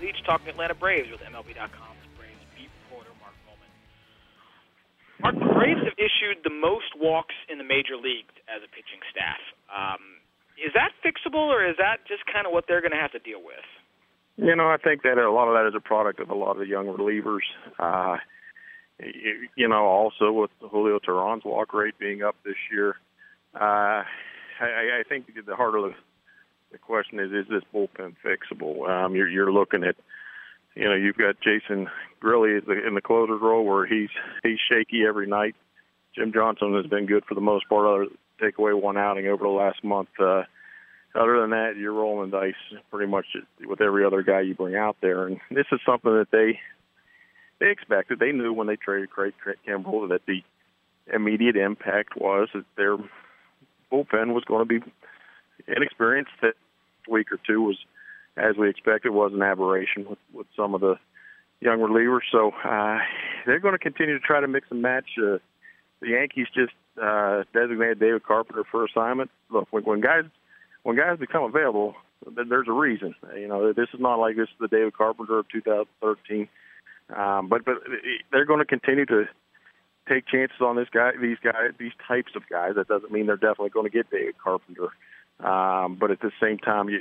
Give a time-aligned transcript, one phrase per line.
[0.00, 3.70] Leach talking Atlanta Braves with MLB.com's Braves beat reporter Mark Bowman.
[5.20, 9.04] Mark, the Braves have issued the most walks in the major league as a pitching
[9.12, 9.40] staff.
[9.68, 10.24] Um,
[10.56, 13.20] is that fixable, or is that just kind of what they're going to have to
[13.20, 13.64] deal with?
[14.36, 16.52] You know, I think that a lot of that is a product of a lot
[16.52, 17.44] of the young relievers.
[17.78, 18.16] Uh,
[19.56, 22.96] you, know, also with Julio Teheran's walk rate being up this year,
[23.54, 24.04] uh,
[24.60, 25.94] I, I think the of the,
[26.72, 28.88] the question is: Is this bullpen fixable?
[28.88, 29.96] Um, you're, you're looking at,
[30.74, 31.88] you know, you've got Jason
[32.22, 34.10] Grilli in the closer's role where he's
[34.42, 35.54] he's shaky every night.
[36.14, 37.86] Jim Johnson has been good for the most part.
[37.86, 38.06] Other
[38.40, 40.08] take away one outing over the last month.
[40.18, 40.42] Uh,
[41.14, 42.54] other than that, you're rolling dice
[42.90, 43.26] pretty much
[43.66, 46.58] with every other guy you bring out there, and this is something that they
[47.58, 48.18] they expected.
[48.18, 49.34] They knew when they traded Craig
[49.66, 50.42] Kimbrel that the
[51.12, 52.96] immediate impact was that their
[53.92, 54.92] bullpen was going to be
[55.68, 56.32] inexperienced.
[57.08, 57.76] Week or two was,
[58.36, 60.96] as we expected, was an aberration with with some of the
[61.60, 62.20] young relievers.
[62.30, 62.98] So uh,
[63.46, 65.06] they're going to continue to try to mix and match.
[65.18, 65.38] Uh,
[66.00, 69.30] the Yankees just uh, designated David Carpenter for assignment.
[69.50, 70.24] Look, when, when guys
[70.82, 71.94] when guys become available,
[72.26, 73.14] there's a reason.
[73.34, 76.48] You know, this is not like this is the David Carpenter of 2013.
[77.14, 77.74] Um, but but
[78.30, 79.24] they're going to continue to
[80.08, 82.74] take chances on this guy, these guys, these types of guys.
[82.76, 84.88] That doesn't mean they're definitely going to get David Carpenter.
[85.44, 86.98] Um, but at the same time, you,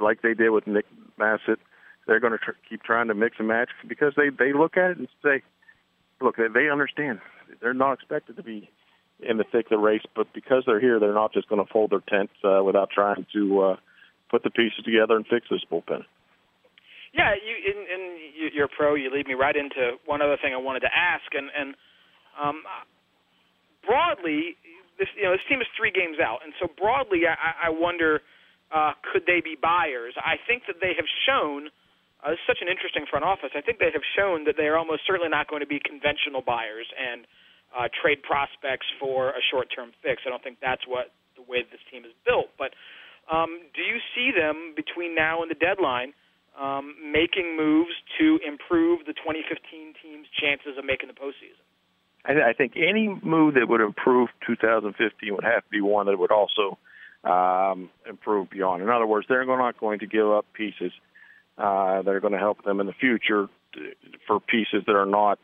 [0.00, 0.86] like they did with Nick
[1.18, 1.58] Masset,
[2.06, 4.92] they're going to tr- keep trying to mix and match because they they look at
[4.92, 5.42] it and say,
[6.20, 7.20] look, they, they understand
[7.60, 8.70] they're not expected to be
[9.20, 11.72] in the thick of the race, but because they're here, they're not just going to
[11.72, 13.76] fold their tent uh, without trying to uh,
[14.30, 16.04] put the pieces together and fix this bullpen.
[17.14, 18.94] Yeah, you in, in you're a pro.
[18.94, 21.74] You lead me right into one other thing I wanted to ask, and and
[22.36, 22.62] um,
[23.86, 24.56] broadly,
[24.98, 28.22] this you know this team is three games out, and so broadly, I, I wonder
[28.72, 30.14] uh, could they be buyers?
[30.18, 31.68] I think that they have shown.
[32.24, 33.52] Uh, it's such an interesting front office.
[33.54, 36.40] I think they have shown that they are almost certainly not going to be conventional
[36.40, 37.28] buyers and
[37.76, 40.22] uh, trade prospects for a short-term fix.
[40.24, 42.48] I don't think that's what the way this team is built.
[42.56, 42.72] But
[43.28, 46.16] um, do you see them between now and the deadline
[46.56, 51.65] um, making moves to improve the 2015 team's chances of making the postseason?
[52.26, 56.18] I, I think any move that would improve 2015 would have to be one that
[56.18, 56.78] would also
[57.24, 58.82] um, improve beyond.
[58.82, 60.92] In other words, they're not going to give up pieces
[61.58, 63.48] uh, that are going to help them in the future
[64.26, 65.38] for pieces that are not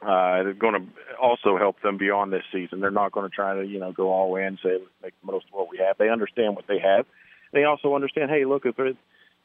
[0.00, 2.80] uh, going to also help them beyond this season.
[2.80, 5.32] They're not going to try to, you know, go all in and say make the
[5.32, 5.98] most of what we have.
[5.98, 7.06] They understand what they have.
[7.52, 8.96] They also understand, hey, look, if it,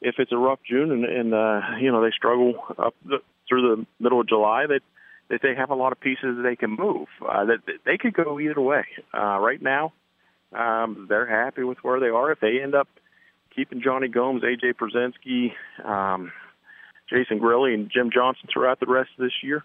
[0.02, 3.76] if it's a rough June and, and uh, you know they struggle up the, through
[3.76, 4.82] the middle of July, that
[5.30, 7.08] that they have a lot of pieces that they can move.
[7.22, 8.86] Uh, that, they could go either way.
[9.14, 9.94] Uh, right now,
[10.52, 12.32] um, they're happy with where they are.
[12.32, 12.88] If they end up
[13.56, 15.54] keeping Jonny Gomes, AJ Pierzynski,
[15.88, 16.32] um,
[17.10, 19.64] Jason Grilli, and Jim Johnson throughout the rest of this year,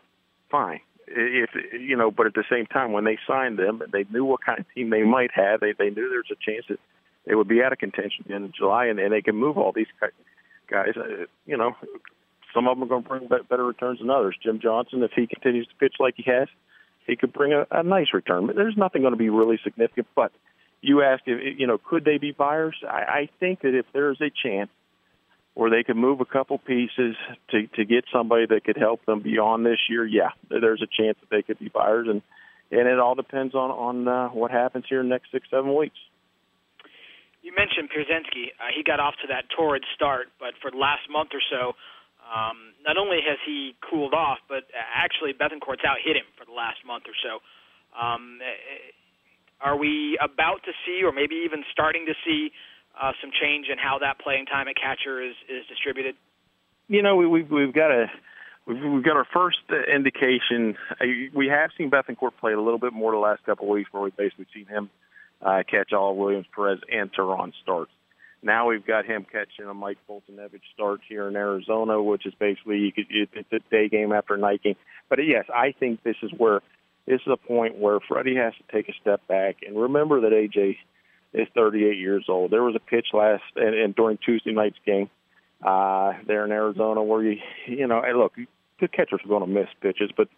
[0.50, 0.80] fine.
[1.06, 4.44] If you know, but at the same time, when they signed them, they knew what
[4.44, 5.60] kind of team they might have.
[5.60, 6.78] They they knew there's a chance that
[7.26, 9.86] they would be out of contention in July, and, and they can move all these
[10.70, 10.92] guys.
[10.96, 11.74] Uh, you know,
[12.54, 14.36] some of them are going to bring better returns than others.
[14.42, 16.48] Jim Johnson, if he continues to pitch like he has,
[17.06, 18.46] he could bring a, a nice return.
[18.46, 20.06] But there's nothing going to be really significant.
[20.14, 20.32] But
[20.80, 22.76] you ask if you know, could they be buyers?
[22.88, 24.70] I, I think that if there's a chance
[25.54, 27.16] where they could move a couple pieces
[27.50, 31.18] to to get somebody that could help them beyond this year, yeah, there's a chance
[31.20, 32.22] that they could be buyers, and
[32.70, 35.74] and it all depends on on uh, what happens here in the next six seven
[35.74, 35.98] weeks.
[37.42, 38.52] You mentioned Pierzynski.
[38.60, 41.72] Uh, he got off to that torrid start, but for the last month or so,
[42.28, 44.64] um, not only has he cooled off, but
[44.94, 47.40] actually Bethancourt's out hit him for the last month or so.
[47.98, 48.38] Um,
[49.60, 52.52] are we about to see, or maybe even starting to see,
[53.00, 56.16] uh, some change in how that playing time at catcher is is distributed?
[56.88, 58.06] You know, we, we've we've got a
[58.66, 59.58] we've, we've got our first
[59.92, 60.76] indication.
[61.34, 64.02] We have seen Bethancourt play a little bit more the last couple of weeks, where
[64.02, 64.90] we've basically seen him
[65.42, 67.90] uh, catch all Williams, Perez, and Teheran starts.
[68.42, 72.78] Now we've got him catching a Mike Foltynewicz start here in Arizona, which is basically
[72.78, 74.76] you could, it's a day game after night game.
[75.08, 76.60] But yes, I think this is where
[77.06, 80.32] this is a point where Fredi has to take a step back and remember that
[80.32, 80.76] AJ
[81.32, 82.50] is 38 years old.
[82.50, 85.10] There was a pitch last and, and during Tuesday night's game
[85.66, 88.34] uh, there in Arizona, where you you know, hey, look,
[88.80, 90.28] the catchers are going to miss pitches, but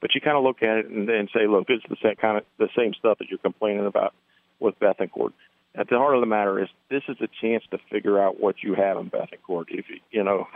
[0.00, 2.38] but you kind of look at it and, and say, look, it's the same kind
[2.38, 4.12] of the same stuff that you're complaining about
[4.58, 5.32] with Bethancourt.
[5.76, 8.62] At the heart of the matter is this is a chance to figure out what
[8.62, 9.66] you have in Bethancourt.
[9.68, 10.46] If you know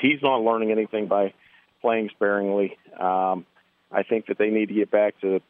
[0.00, 1.32] he's not learning anything by
[1.80, 2.76] playing sparingly.
[2.98, 3.46] Um,
[3.92, 5.40] I think that they need to get back to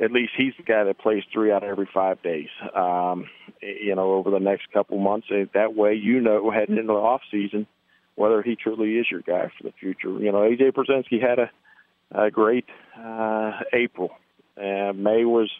[0.00, 2.48] at least he's the guy that plays three out of every five days.
[2.74, 3.26] Um,
[3.60, 7.22] you know, over the next couple months, that way you know heading into the off
[7.30, 7.66] season
[8.18, 10.10] whether he truly is your guy for the future.
[10.18, 11.50] You know, AJ Pierzynski had a,
[12.10, 12.66] a great
[13.00, 14.10] uh, April,
[14.56, 15.50] and May was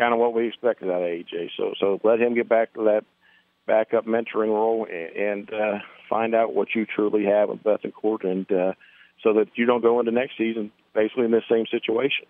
[0.00, 1.50] kind of what we expected out of AJ.
[1.58, 3.04] So, so let him get back to that
[3.66, 8.50] backup mentoring role and, and uh, find out what you truly have with Bethancourt, and
[8.50, 8.72] uh,
[9.22, 12.24] so that you don't go into next season basically in the same situation.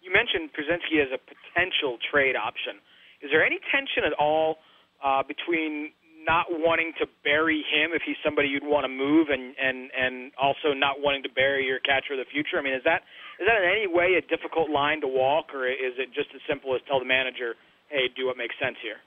[0.00, 2.78] You mentioned Pierzynski as a potential trade option.
[3.20, 4.58] Is there any tension at all
[5.02, 5.90] uh, between
[6.26, 10.32] not wanting to bury him if he's somebody you'd want to move, and and and
[10.40, 12.58] also not wanting to bury your catcher of the future.
[12.58, 13.04] I mean, is that
[13.38, 16.40] is that in any way a difficult line to walk, or is it just as
[16.48, 17.54] simple as tell the manager,
[17.88, 18.98] "Hey, do what makes sense here"?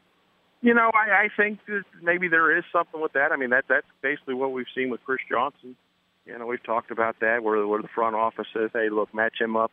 [0.62, 3.32] You know, I, I think that maybe there is something with that.
[3.32, 5.76] I mean, that that's basically what we've seen with Chris Johnson.
[6.26, 9.40] You know, we've talked about that where where the front office says, "Hey, look, match
[9.40, 9.72] him up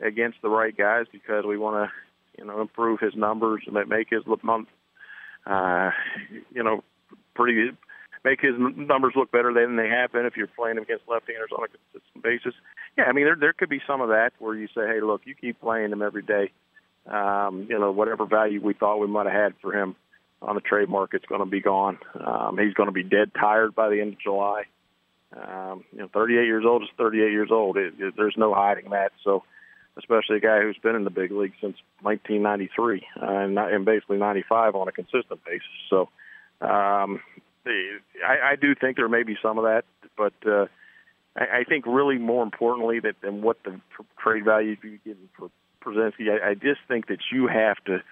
[0.00, 4.10] against the right guys because we want to, you know, improve his numbers and make
[4.10, 4.68] his month
[5.46, 5.90] uh,
[6.52, 6.82] you know,
[7.34, 7.70] pretty
[8.24, 11.50] make his numbers look better than they have been if you're playing him against left-handers
[11.56, 12.54] on a consistent basis.
[12.98, 15.22] Yeah, I mean there there could be some of that where you say, hey, look,
[15.24, 16.50] you keep playing him every day.
[17.06, 19.94] Um, you know, whatever value we thought we might have had for him
[20.42, 21.98] on the trade market's going to be gone.
[22.14, 24.64] Um, he's going to be dead tired by the end of July.
[25.32, 27.76] Um, you know, 38 years old is 38 years old.
[27.76, 29.12] It, it, there's no hiding that.
[29.22, 29.44] So
[29.98, 34.18] especially a guy who's been in the big league since 1993 uh, and, and basically
[34.18, 35.66] 95 on a consistent basis.
[35.88, 36.08] So
[36.60, 37.20] um,
[37.66, 39.84] I, I do think there may be some of that,
[40.16, 40.66] but uh,
[41.36, 43.80] I, I think really more importantly that than what the
[44.18, 45.50] trade value you get for
[45.82, 48.02] Pierzynski, I, I just think that you have to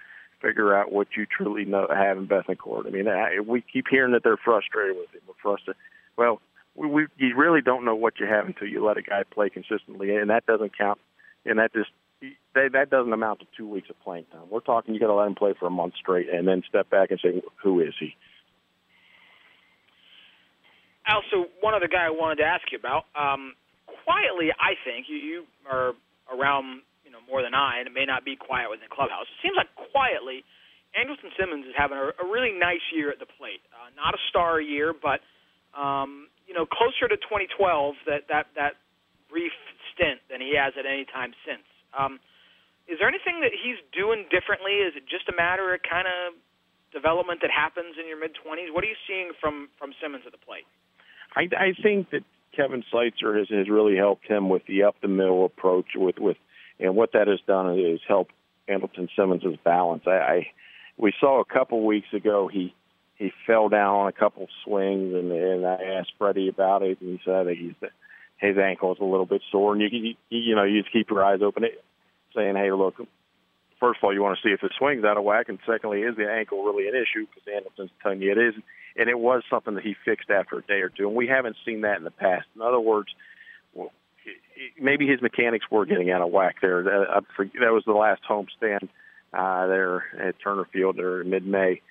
[0.41, 2.87] figure out what you truly know have in Bethancourt.
[2.87, 5.21] I mean, I, we keep hearing that they're frustrated with him.
[5.41, 5.75] Frustrated.
[6.17, 6.41] Well,
[6.75, 9.49] we, we you really don't know what you have until you let a guy play
[9.49, 10.99] consistently, and that doesn't count
[11.45, 11.89] and that just
[12.53, 14.47] that, that doesn't amount to two weeks of playing time.
[14.49, 16.89] We're talking you got to let him play for a month straight, and then step
[16.89, 18.15] back and say, who is he?
[21.07, 23.05] Also, one other guy I wanted to ask you about.
[23.13, 23.53] Um,
[23.85, 25.93] quietly, I think you, you are
[26.33, 29.29] around you know more than I, and it may not be quiet within the clubhouse.
[29.29, 30.41] It seems like quietly,
[30.97, 33.61] Andrelton Simmons is having a, a really nice year at the plate.
[33.69, 35.21] Uh, not a star year, but
[35.77, 38.09] um, you know closer to 2012.
[38.09, 38.81] That that that
[39.29, 39.53] brief
[39.93, 41.65] stint than he has at any time since.
[41.97, 42.19] Um,
[42.87, 44.85] is there anything that he's doing differently?
[44.85, 46.37] Is it just a matter of kind of
[46.93, 48.69] development that happens in your mid twenties?
[48.71, 50.69] What are you seeing from from Simmons at the plate?
[51.35, 52.23] I, I think that
[52.55, 56.37] Kevin Seitzer has, has really helped him with the up the middle approach with with
[56.79, 58.29] and what that has done is help
[58.69, 60.03] Andrelton Simmons' balance.
[60.05, 60.47] I, I
[60.97, 62.73] we saw a couple weeks ago he
[63.15, 67.11] he fell down on a couple swings and and I asked Fredi about it and
[67.11, 67.73] he said that he's
[68.37, 71.09] his ankle is a little bit sore, and you you, you know you just keep
[71.09, 71.63] your eyes open,
[72.35, 72.95] saying, hey, look.
[73.77, 76.01] First of all, you want to see if it swings out of whack, and secondly,
[76.01, 77.27] is the ankle really an issue?
[77.27, 78.53] Because Andrelton's telling you it is,
[78.95, 81.57] and it was something that he fixed after a day or two, and we haven't
[81.65, 82.45] seen that in the past.
[82.55, 83.09] In other words,
[83.73, 83.91] well,
[84.79, 86.83] maybe his mechanics were getting out of whack there.
[86.83, 88.87] That, was the last homestand
[89.33, 91.81] uh, there at Turner Field there in mid-May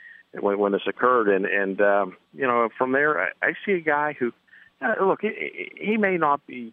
[0.41, 4.15] when, when this occurred, and and um, you know from there I see a guy
[4.19, 4.33] who
[4.81, 6.73] uh, look, he, he may not be,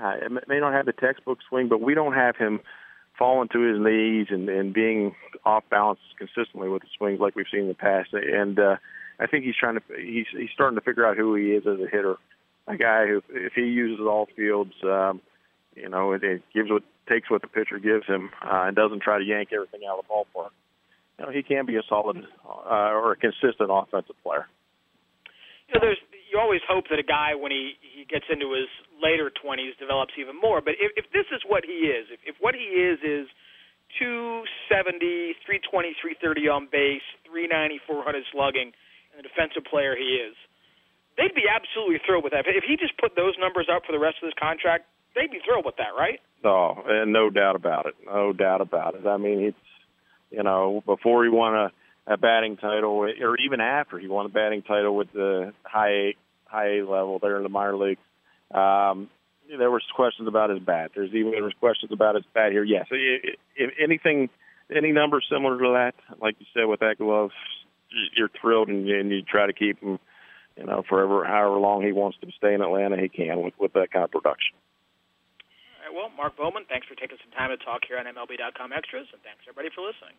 [0.00, 0.14] uh,
[0.46, 2.60] may not have the textbook swing, but we don't have him
[3.18, 5.14] falling to his knees and, and being
[5.44, 8.10] off balance consistently with the swings like we've seen in the past.
[8.12, 8.76] And uh,
[9.18, 11.80] I think he's trying to, he's he's starting to figure out who he is as
[11.80, 12.16] a hitter.
[12.68, 15.20] A guy who, if he uses all fields, um,
[15.74, 19.02] you know, it, it gives what takes what the pitcher gives him, uh, and doesn't
[19.02, 20.50] try to yank everything out of the ballpark.
[21.18, 24.46] You know, he can be a solid uh, or a consistent offensive player.
[25.68, 25.98] You know, there's
[26.38, 28.70] you always hope that a guy when he he gets into his
[29.02, 30.62] later 20s develops even more.
[30.62, 33.26] But if, if this is what he is, if, if what he is is
[33.98, 38.70] 270, 320, 330 on base, 390, 400 slugging,
[39.10, 40.38] and the defensive player he is,
[41.18, 42.46] they'd be absolutely thrilled with that.
[42.46, 44.86] If he just put those numbers up for the rest of his contract,
[45.18, 46.22] they'd be thrilled with that, right?
[46.46, 47.98] Oh, and no doubt about it.
[48.06, 49.02] No doubt about it.
[49.10, 49.66] I mean, it's
[50.30, 51.68] you know before he won a
[52.08, 56.16] a batting title, or even after he won a batting title with the high A,
[56.48, 58.00] high A level there in the minor leagues.
[58.52, 59.08] Um,
[59.48, 60.90] there was questions about his bat.
[60.94, 62.64] There's even there was questions about his bat here.
[62.64, 64.28] Yes, if anything,
[64.74, 67.30] any number similar to that, like you said with that glove,
[68.16, 69.98] you're thrilled and, and you try to keep him
[70.58, 73.72] you know, forever, however long he wants to stay in Atlanta, he can with with
[73.74, 74.58] that kind of production.
[74.58, 78.74] All right, well, Mark Bowman, thanks for taking some time to talk here on MLB.com
[78.74, 80.18] Extras, and thanks everybody for listening.